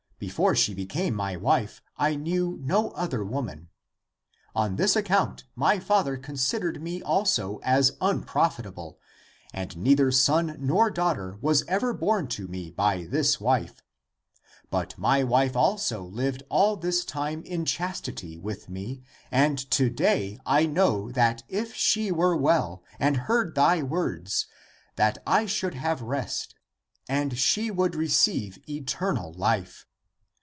Before 0.21 0.55
she 0.55 0.75
became 0.75 1.15
my 1.15 1.35
wife, 1.35 1.81
I 1.97 2.13
knew 2.15 2.55
no 2.61 2.91
other 2.91 3.23
woman. 3.25 3.69
On 4.53 4.75
this 4.75 4.95
account 4.95 5.45
my 5.55 5.79
father 5.79 6.15
considered 6.15 6.79
me 6.79 7.01
also 7.01 7.59
as 7.63 7.97
unprofitable. 7.99 8.99
And 9.51 9.75
neither 9.77 10.11
son 10.11 10.57
nor 10.59 10.91
daughter 10.91 11.39
was 11.41 11.63
ever 11.67 11.91
born 11.95 12.27
to 12.37 12.47
me 12.47 12.69
by 12.69 13.05
this 13.05 13.41
wife. 13.41 13.81
But 14.69 14.95
my 14.95 15.23
wife 15.23 15.55
also 15.55 16.03
lived 16.03 16.43
all 16.49 16.75
this 16.75 17.03
time 17.03 17.41
in 17.41 17.65
chastity 17.65 18.37
with 18.37 18.69
me, 18.69 19.01
and 19.31 19.57
to 19.71 19.89
day 19.89 20.37
I 20.45 20.67
know 20.67 21.11
that 21.13 21.41
if 21.49 21.73
she 21.73 22.11
were 22.11 22.37
well 22.37 22.83
and 22.99 23.17
heard 23.25 23.55
thy 23.55 23.81
words, 23.81 24.45
that 24.97 25.17
I 25.25 25.47
should 25.47 25.73
have 25.73 26.03
rest 26.03 26.53
and 27.09 27.39
she 27.39 27.71
would 27.71 27.95
receive 27.95 28.59
eternal 28.69 29.33
life. 29.33 29.87